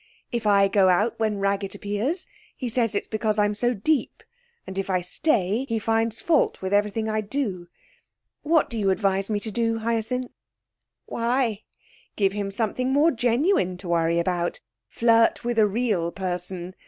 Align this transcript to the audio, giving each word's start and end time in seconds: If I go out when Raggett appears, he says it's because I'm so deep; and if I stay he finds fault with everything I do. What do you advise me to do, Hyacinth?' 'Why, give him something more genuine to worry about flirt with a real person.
If 0.31 0.47
I 0.47 0.67
go 0.67 0.89
out 0.89 1.19
when 1.19 1.37
Raggett 1.37 1.75
appears, 1.75 2.25
he 2.57 2.67
says 2.69 2.95
it's 2.95 3.07
because 3.07 3.37
I'm 3.37 3.53
so 3.53 3.75
deep; 3.75 4.23
and 4.65 4.75
if 4.79 4.89
I 4.89 5.01
stay 5.01 5.67
he 5.69 5.77
finds 5.77 6.19
fault 6.21 6.59
with 6.59 6.73
everything 6.73 7.07
I 7.07 7.21
do. 7.21 7.67
What 8.41 8.67
do 8.67 8.79
you 8.79 8.89
advise 8.89 9.29
me 9.29 9.39
to 9.41 9.51
do, 9.51 9.77
Hyacinth?' 9.77 10.31
'Why, 11.05 11.61
give 12.15 12.31
him 12.33 12.49
something 12.49 12.91
more 12.91 13.11
genuine 13.11 13.77
to 13.77 13.89
worry 13.89 14.17
about 14.17 14.59
flirt 14.89 15.45
with 15.45 15.59
a 15.59 15.67
real 15.67 16.11
person. 16.11 16.73